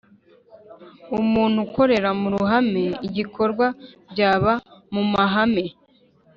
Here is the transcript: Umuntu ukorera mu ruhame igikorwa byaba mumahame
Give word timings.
Umuntu 1.19 1.57
ukorera 1.65 2.09
mu 2.19 2.27
ruhame 2.33 2.83
igikorwa 3.07 3.65
byaba 4.11 4.53
mumahame 4.93 5.65